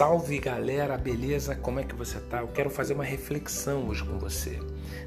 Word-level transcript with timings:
Salve 0.00 0.38
galera, 0.38 0.96
beleza? 0.96 1.54
Como 1.54 1.78
é 1.78 1.84
que 1.84 1.94
você 1.94 2.18
tá? 2.20 2.40
Eu 2.40 2.48
quero 2.48 2.70
fazer 2.70 2.94
uma 2.94 3.04
reflexão 3.04 3.86
hoje 3.86 4.02
com 4.02 4.18
você. 4.18 4.58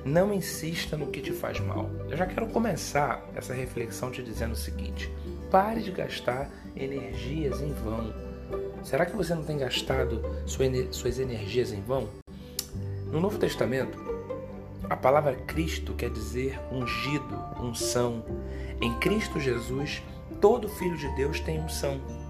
Não 0.06 0.32
insista 0.32 0.96
no 0.96 1.08
que 1.08 1.20
te 1.20 1.32
faz 1.32 1.60
mal. 1.60 1.90
Eu 2.08 2.16
já 2.16 2.28
quero 2.28 2.46
começar 2.46 3.28
essa 3.34 3.56
reflexão 3.56 4.12
te 4.12 4.22
dizendo 4.22 4.52
o 4.52 4.56
seguinte: 4.56 5.12
pare 5.50 5.82
de 5.82 5.90
gastar 5.90 6.48
energias 6.76 7.60
em 7.60 7.74
vão. 7.74 8.14
Será 8.84 9.04
que 9.08 9.16
você 9.16 9.34
não 9.34 9.44
tem 9.44 9.58
gastado 9.58 10.22
suas 10.46 11.18
energias 11.18 11.74
em 11.74 11.82
vão? 11.82 12.08
No 13.12 13.20
Novo 13.20 13.40
Testamento, 13.40 13.98
a 14.88 14.96
palavra 14.96 15.36
Cristo 15.36 15.96
quer 15.96 16.12
dizer 16.12 16.60
ungido, 16.72 17.44
unção. 17.60 18.24
Em 18.80 18.94
Cristo 19.00 19.40
Jesus, 19.40 20.04
todo 20.40 20.70
filho 20.70 20.98
de 20.98 21.08
Deus 21.16 21.40
tem 21.40 21.60
unção. 21.60 22.23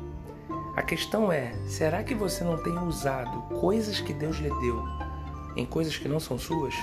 A 0.76 0.82
questão 0.82 1.32
é: 1.32 1.54
será 1.68 2.04
que 2.04 2.16
você 2.16 2.44
não 2.44 2.62
tem 2.62 2.78
usado 2.80 3.42
coisas 3.60 4.00
que 4.00 4.14
Deus 4.14 4.38
lhe 4.38 4.50
deu 4.50 4.84
em 5.56 5.66
coisas 5.66 5.97
que 5.97 6.07
não 6.07 6.20
são 6.20 6.38
suas? 6.39 6.74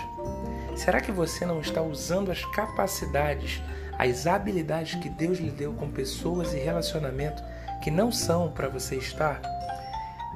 Será 0.76 1.00
que 1.00 1.10
você 1.10 1.44
não 1.44 1.60
está 1.60 1.82
usando 1.82 2.30
as 2.30 2.44
capacidades, 2.44 3.60
as 3.98 4.28
habilidades 4.28 4.94
que 5.00 5.08
Deus 5.08 5.38
lhe 5.38 5.50
deu 5.50 5.72
com 5.72 5.90
pessoas 5.90 6.54
e 6.54 6.58
relacionamento 6.58 7.42
que 7.82 7.90
não 7.90 8.12
são 8.12 8.52
para 8.52 8.68
você 8.68 8.94
estar? 8.96 9.42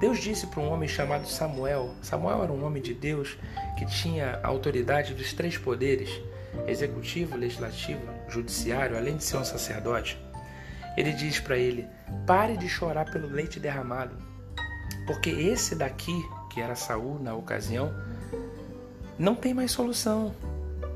Deus 0.01 0.19
disse 0.19 0.49
para 0.49 0.61
um 0.61 0.73
homem 0.73 0.89
chamado 0.89 1.29
Samuel: 1.29 1.95
Samuel 2.03 2.43
era 2.43 2.53
um 2.53 2.65
homem 2.65 2.83
de 2.83 2.93
Deus 2.93 3.39
que 3.79 3.87
tinha 3.87 4.41
a 4.43 4.49
autoridade 4.49 5.15
dos 5.15 5.33
três 5.33 5.57
poderes 5.57 6.11
executivo, 6.67 7.37
legislativo, 7.37 8.03
judiciário, 8.29 8.97
além 8.97 9.17
de 9.17 9.25
ser 9.25 9.37
um 9.37 9.45
sacerdote. 9.45 10.19
Ele 10.97 11.13
diz 11.13 11.41
para 11.41 11.57
ele: 11.57 11.87
pare 12.27 12.57
de 12.57 12.69
chorar 12.69 13.11
pelo 13.11 13.29
leite 13.29 13.59
derramado, 13.59 14.17
porque 15.07 15.31
esse 15.31 15.75
daqui, 15.75 16.15
que 16.51 16.61
era 16.61 16.75
Saul 16.75 17.19
na 17.21 17.35
ocasião, 17.35 17.93
não 19.19 19.35
tem 19.35 19.55
mais 19.55 19.71
solução. 19.71 20.35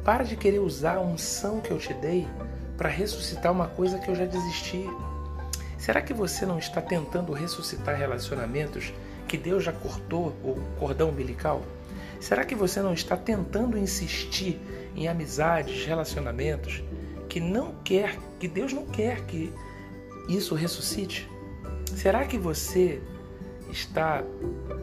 Para 0.04 0.24
de 0.24 0.36
querer 0.36 0.60
usar 0.60 0.96
a 0.96 1.00
unção 1.00 1.60
que 1.60 1.70
eu 1.70 1.78
te 1.78 1.92
dei 1.94 2.26
para 2.76 2.88
ressuscitar 2.88 3.52
uma 3.52 3.66
coisa 3.66 3.98
que 3.98 4.08
eu 4.08 4.14
já 4.14 4.24
desisti. 4.24 4.84
Será 5.76 6.00
que 6.00 6.14
você 6.14 6.46
não 6.46 6.58
está 6.58 6.80
tentando 6.80 7.32
ressuscitar 7.32 7.96
relacionamentos 7.96 8.92
que 9.26 9.36
Deus 9.36 9.64
já 9.64 9.72
cortou 9.72 10.28
o 10.42 10.56
cordão 10.78 11.10
umbilical? 11.10 11.62
Será 12.20 12.44
que 12.44 12.54
você 12.54 12.80
não 12.80 12.92
está 12.92 13.16
tentando 13.16 13.78
insistir 13.78 14.60
em 14.96 15.06
amizades, 15.06 15.84
relacionamentos 15.84 16.82
que 17.28 17.40
não 17.40 17.74
quer, 17.84 18.18
que 18.40 18.48
Deus 18.48 18.72
não 18.72 18.86
quer 18.86 19.24
que 19.26 19.52
isso 20.28 20.54
ressuscite? 20.54 21.28
Será 21.96 22.24
que 22.26 22.38
você 22.38 23.00
está 23.70 24.22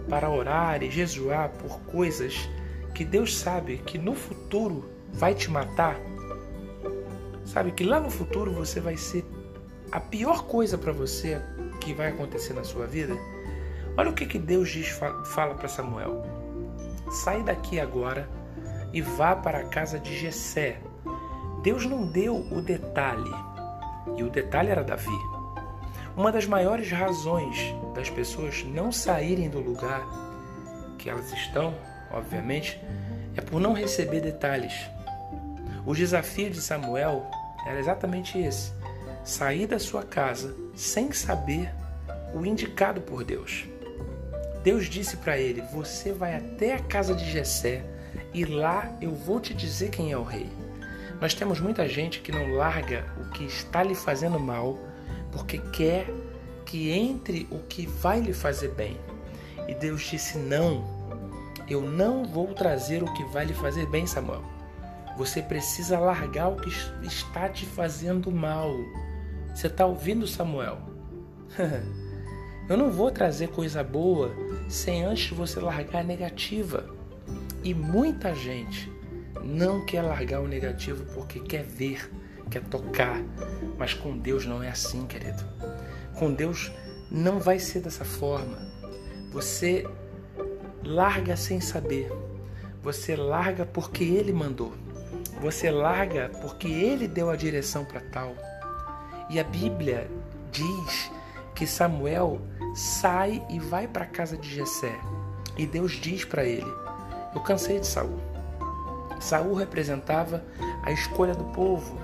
para 0.10 0.30
orar 0.30 0.82
e 0.84 0.90
jejuar 0.90 1.50
por 1.50 1.80
coisas 1.82 2.50
que 2.94 3.06
Deus 3.06 3.38
sabe 3.38 3.78
que 3.86 3.98
no 3.98 4.16
futuro 4.16 4.90
vai 5.14 5.34
te 5.34 5.50
matar? 5.50 5.98
Sabe 7.46 7.72
que 7.72 7.84
lá 7.84 8.00
no 8.00 8.10
futuro 8.10 8.52
você 8.52 8.80
vai 8.80 8.98
ser 8.98 9.24
a 9.92 10.00
pior 10.00 10.46
coisa 10.46 10.78
para 10.78 10.92
você 10.92 11.40
que 11.80 11.94
vai 11.94 12.10
acontecer 12.10 12.54
na 12.54 12.64
sua 12.64 12.88
vida? 12.88 13.16
Olha 13.98 14.10
o 14.10 14.14
que, 14.14 14.26
que 14.26 14.40
Deus 14.40 14.70
diz, 14.70 14.90
fala 15.26 15.56
para 15.56 15.68
Samuel. 15.68 16.24
Sai 17.10 17.44
daqui 17.44 17.80
agora 17.80 18.30
e 18.92 19.02
vá 19.02 19.36
para 19.36 19.60
a 19.60 19.66
casa 19.66 20.00
de 20.00 20.18
Jessé. 20.18 20.80
Deus 21.62 21.86
não 21.86 22.06
deu 22.06 22.36
o 22.36 22.62
detalhe, 22.62 23.32
e 24.18 24.24
o 24.24 24.30
detalhe 24.30 24.70
era 24.70 24.84
Davi. 24.84 25.35
Uma 26.18 26.32
das 26.32 26.46
maiores 26.46 26.90
razões 26.90 27.76
das 27.94 28.10
pessoas 28.10 28.64
não 28.64 28.90
saírem 28.90 29.50
do 29.50 29.60
lugar 29.60 30.02
que 30.98 31.10
elas 31.10 31.30
estão, 31.34 31.76
obviamente, 32.10 32.80
é 33.36 33.42
por 33.42 33.60
não 33.60 33.74
receber 33.74 34.22
detalhes. 34.22 34.74
O 35.86 35.94
desafio 35.94 36.50
de 36.50 36.62
Samuel 36.62 37.30
era 37.68 37.78
exatamente 37.78 38.40
esse: 38.40 38.72
sair 39.26 39.68
da 39.68 39.78
sua 39.78 40.04
casa 40.04 40.56
sem 40.74 41.12
saber 41.12 41.70
o 42.34 42.46
indicado 42.46 43.02
por 43.02 43.26
Deus. 43.26 43.66
Deus 44.64 44.86
disse 44.86 45.18
para 45.18 45.38
ele: 45.38 45.62
Você 45.74 46.14
vai 46.14 46.38
até 46.38 46.76
a 46.76 46.80
casa 46.80 47.14
de 47.14 47.30
Jessé 47.30 47.84
e 48.34 48.46
lá 48.46 48.90
eu 49.02 49.12
vou 49.12 49.42
te 49.42 49.54
dizer 49.54 49.90
quem 49.90 50.14
é 50.14 50.18
o 50.18 50.24
rei. 50.24 50.50
Nós 51.20 51.34
temos 51.34 51.60
muita 51.60 51.88
gente 51.90 52.22
que 52.22 52.32
não 52.32 52.54
larga 52.54 53.06
o 53.20 53.32
que 53.32 53.44
está 53.44 53.84
lhe 53.84 53.96
fazendo 53.96 54.40
mal 54.40 54.80
porque 55.36 55.58
quer 55.58 56.08
que 56.66 56.90
entre 56.90 57.46
o 57.52 57.60
que 57.60 57.86
vai 57.86 58.22
lhe 58.22 58.34
fazer 58.34 58.70
bem. 58.70 58.98
E 59.68 59.76
Deus 59.76 60.02
disse: 60.02 60.38
Não, 60.38 60.84
eu 61.70 61.82
não 61.82 62.24
vou 62.24 62.54
trazer 62.54 63.04
o 63.04 63.14
que 63.14 63.24
vai 63.26 63.46
lhe 63.46 63.54
fazer 63.54 63.86
bem, 63.88 64.08
Samuel. 64.08 64.44
Você 65.18 65.42
precisa 65.42 66.00
largar 66.00 66.48
o 66.48 66.56
que 66.56 66.70
está 67.06 67.50
te 67.50 67.66
fazendo 67.66 68.32
mal. 68.32 68.72
Você 69.54 69.68
está 69.68 69.86
ouvindo, 69.86 70.26
Samuel? 70.26 70.78
eu 72.70 72.78
não 72.78 72.92
vou 72.92 73.12
trazer 73.12 73.50
coisa 73.50 73.84
boa 73.84 74.32
sem 74.70 75.04
antes 75.04 75.30
você 75.32 75.60
largar 75.60 76.00
a 76.00 76.04
negativa. 76.04 76.90
E 77.64 77.74
muita 77.74 78.34
gente 78.36 78.92
não 79.44 79.86
quer 79.86 80.02
largar 80.02 80.42
o 80.42 80.48
negativo 80.48 81.06
porque 81.14 81.40
quer 81.40 81.64
ver 81.64 82.10
quer 82.50 82.64
tocar, 82.64 83.22
mas 83.78 83.94
com 83.94 84.18
Deus 84.18 84.46
não 84.46 84.62
é 84.62 84.70
assim, 84.70 85.06
querido. 85.06 85.44
Com 86.16 86.34
Deus 86.34 86.72
não 87.12 87.40
vai 87.40 87.60
ser 87.60 87.82
dessa 87.82 88.06
forma. 88.06 88.58
Você 89.32 89.88
larga 90.84 91.36
sem 91.36 91.60
saber. 91.60 92.12
Você 92.82 93.16
larga 93.16 93.66
porque 93.66 94.04
Ele 94.04 94.32
mandou. 94.32 94.74
Você 95.42 95.70
larga 95.70 96.30
porque 96.42 96.68
Ele 96.68 97.08
deu 97.08 97.30
a 97.30 97.36
direção 97.36 97.84
para 97.84 98.00
tal. 98.00 98.36
E 99.30 99.40
a 99.40 99.44
Bíblia 99.44 100.10
diz 100.52 101.12
que 101.56 101.66
Samuel 101.66 102.40
sai 102.76 103.44
e 103.50 103.60
vai 103.60 103.88
para 103.88 104.04
a 104.04 104.08
casa 104.08 104.38
de 104.38 104.54
Jessé. 104.54 104.96
E 105.58 105.66
Deus 105.66 105.94
diz 105.94 106.26
para 106.26 106.44
ele: 106.44 106.72
Eu 107.34 107.42
cansei 107.42 107.80
de 107.80 107.88
Saul. 107.88 108.20
Saul 109.20 109.54
representava 109.54 110.44
a 110.84 110.92
escolha 110.92 111.34
do 111.34 111.46
povo, 111.46 111.98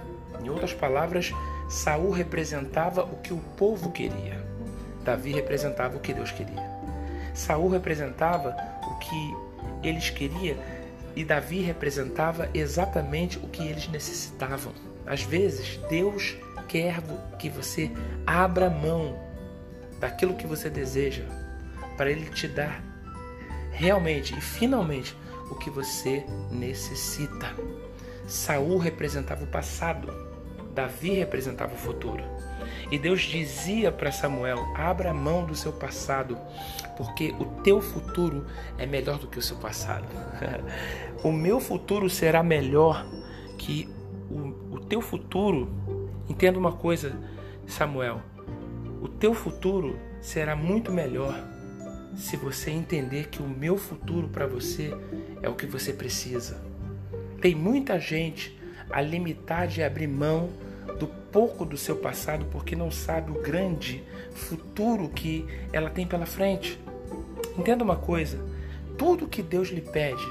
em 0.44 0.50
outras 0.50 0.74
palavras, 0.74 1.32
Saul 1.70 2.12
representava 2.12 3.04
o 3.04 3.18
que 3.18 3.34
o 3.34 3.38
povo 3.58 3.92
queria. 3.92 4.42
Davi 5.04 5.32
representava 5.32 5.98
o 5.98 6.00
que 6.00 6.14
Deus 6.14 6.32
queria. 6.32 6.70
Saul 7.34 7.70
representava 7.70 8.56
o 8.84 9.00
que 9.00 9.36
eles 9.88 10.10
queriam 10.10 10.58
e 11.16 11.24
Davi 11.24 11.62
representava 11.62 12.50
exatamente 12.54 13.38
o 13.38 13.48
que 13.48 13.68
eles 13.68 13.88
necessitavam. 13.88 14.74
Às 15.06 15.24
vezes, 15.24 15.78
Deus 15.90 16.38
quer 16.68 17.02
que 17.38 17.50
você 17.50 17.92
abra 18.26 18.70
mão 18.70 19.20
daquilo 20.00 20.36
que 20.36 20.48
você 20.48 20.70
deseja 20.70 21.24
para 21.98 22.10
ele 22.10 22.30
te 22.30 22.48
dar 22.48 22.82
realmente 23.72 24.38
e 24.38 24.42
finalmente 24.42 25.16
o 25.50 25.56
que 25.56 25.70
você 25.70 26.26
necessita. 26.50 27.54
Saul 28.28 28.78
representava 28.78 29.44
o 29.44 29.48
passado, 29.48 30.31
Davi 30.72 31.12
representava 31.12 31.74
o 31.74 31.78
futuro. 31.78 32.24
E 32.92 32.98
Deus 32.98 33.22
dizia 33.22 33.92
para 33.92 34.12
Samuel: 34.12 34.58
abra 34.76 35.14
mão 35.14 35.46
do 35.46 35.56
seu 35.56 35.72
passado, 35.72 36.38
porque 36.98 37.34
o 37.40 37.46
teu 37.64 37.82
futuro 37.82 38.46
é 38.78 38.86
melhor 38.86 39.18
do 39.18 39.28
que 39.28 39.40
o 39.40 39.42
seu 39.42 39.58
passado. 39.58 40.08
o 41.24 41.32
meu 41.32 41.60
futuro 41.60 42.10
será 42.10 42.42
melhor 42.44 43.06
que 43.58 43.90
o, 44.30 44.76
o 44.76 44.80
teu 44.80 45.02
futuro. 45.02 45.70
Entenda 46.28 46.58
uma 46.58 46.74
coisa, 46.74 47.14
Samuel: 47.68 48.22
o 49.02 49.08
teu 49.08 49.34
futuro 49.34 49.98
será 50.20 50.56
muito 50.56 50.92
melhor 50.92 51.34
se 52.16 52.36
você 52.36 52.72
entender 52.72 53.30
que 53.30 53.42
o 53.42 53.48
meu 53.48 53.78
futuro 53.78 54.28
para 54.28 54.46
você 54.46 54.94
é 55.42 55.50
o 55.50 55.56
que 55.56 55.66
você 55.66 55.94
precisa. 55.94 56.62
Tem 57.40 57.56
muita 57.56 58.00
gente 58.00 58.61
a 58.92 59.02
limitar 59.02 59.68
de 59.68 59.84
abrir 59.84 60.08
mão 60.08 60.50
do 61.00 61.08
pouco 61.08 61.66
do 61.66 61.78
seu 61.78 61.96
passado 61.96 62.46
porque 62.52 62.76
não 62.76 62.92
sabe 62.92 63.32
o 63.32 63.42
grande 63.42 64.04
futuro 64.32 65.10
que 65.10 65.46
ela 65.72 65.90
tem 65.90 66.06
pela 66.06 66.26
frente. 66.26 66.80
Entenda 67.58 67.84
uma 67.84 67.96
coisa: 67.96 68.40
tudo 68.98 69.28
que 69.28 69.42
Deus 69.42 69.70
lhe 69.70 69.82
pede 69.82 70.26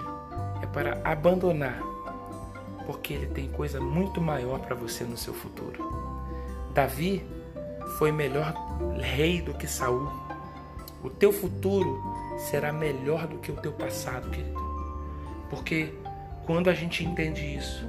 é 0.62 0.66
para 0.66 1.00
abandonar, 1.04 1.80
porque 2.86 3.14
Ele 3.14 3.26
tem 3.26 3.48
coisa 3.48 3.80
muito 3.80 4.20
maior 4.20 4.60
para 4.60 4.74
você 4.74 5.04
no 5.04 5.16
seu 5.16 5.34
futuro. 5.34 6.00
Davi 6.74 7.24
foi 7.98 8.12
melhor 8.12 8.54
rei 9.00 9.40
do 9.40 9.54
que 9.54 9.66
Saul. 9.66 10.08
O 11.02 11.08
teu 11.08 11.32
futuro 11.32 12.00
será 12.50 12.72
melhor 12.72 13.26
do 13.26 13.38
que 13.38 13.50
o 13.50 13.56
teu 13.56 13.72
passado, 13.72 14.30
querido. 14.30 14.60
Porque 15.48 15.92
quando 16.46 16.68
a 16.68 16.74
gente 16.74 17.04
entende 17.04 17.40
isso, 17.56 17.86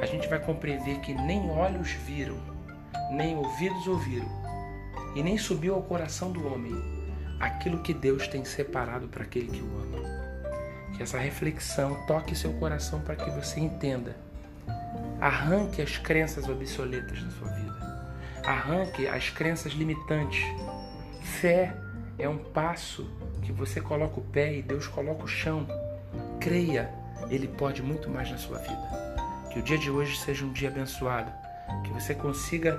a 0.00 0.06
gente 0.06 0.28
vai 0.28 0.38
compreender 0.38 1.00
que 1.00 1.12
nem 1.12 1.50
olhos 1.50 1.90
viram, 1.90 2.38
nem 3.10 3.36
ouvidos 3.36 3.86
ouviram, 3.86 4.28
e 5.14 5.22
nem 5.22 5.36
subiu 5.36 5.74
ao 5.74 5.82
coração 5.82 6.30
do 6.30 6.46
homem 6.46 6.72
aquilo 7.40 7.82
que 7.82 7.94
Deus 7.94 8.28
tem 8.28 8.44
separado 8.44 9.08
para 9.08 9.24
aquele 9.24 9.48
que 9.48 9.62
o 9.62 9.80
ama. 9.80 9.98
Que 10.94 11.02
essa 11.02 11.18
reflexão 11.18 11.94
toque 12.06 12.34
seu 12.34 12.52
coração 12.54 13.00
para 13.00 13.16
que 13.16 13.30
você 13.30 13.60
entenda. 13.60 14.16
Arranque 15.20 15.82
as 15.82 15.96
crenças 15.98 16.48
obsoletas 16.48 17.22
da 17.22 17.30
sua 17.30 17.48
vida. 17.48 18.18
Arranque 18.44 19.06
as 19.06 19.30
crenças 19.30 19.72
limitantes. 19.72 20.44
Fé 21.22 21.74
é 22.18 22.28
um 22.28 22.38
passo 22.38 23.08
que 23.42 23.52
você 23.52 23.80
coloca 23.80 24.18
o 24.18 24.24
pé 24.24 24.56
e 24.56 24.62
Deus 24.62 24.86
coloca 24.86 25.24
o 25.24 25.28
chão. 25.28 25.66
Creia, 26.40 26.90
Ele 27.30 27.46
pode 27.46 27.82
muito 27.82 28.08
mais 28.08 28.30
na 28.30 28.38
sua 28.38 28.58
vida. 28.58 29.07
Que 29.58 29.62
o 29.62 29.64
dia 29.64 29.78
de 29.78 29.90
hoje 29.90 30.16
seja 30.16 30.46
um 30.46 30.52
dia 30.52 30.68
abençoado. 30.68 31.32
Que 31.82 31.90
você 31.90 32.14
consiga 32.14 32.76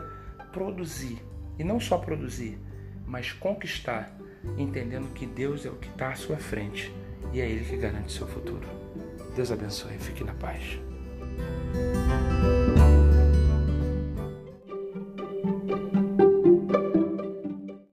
produzir. 0.54 1.22
E 1.58 1.64
não 1.64 1.78
só 1.78 1.98
produzir, 1.98 2.58
mas 3.06 3.34
conquistar, 3.34 4.10
entendendo 4.58 5.14
que 5.14 5.26
Deus 5.26 5.66
é 5.66 5.70
o 5.70 5.76
que 5.76 5.90
está 5.90 6.12
à 6.12 6.16
sua 6.16 6.38
frente 6.38 6.90
e 7.34 7.42
é 7.42 7.50
Ele 7.50 7.66
que 7.66 7.76
garante 7.76 8.14
seu 8.14 8.26
futuro. 8.26 8.66
Deus 9.36 9.52
abençoe. 9.52 9.98
Fique 9.98 10.24
na 10.24 10.34
paz. 10.36 10.80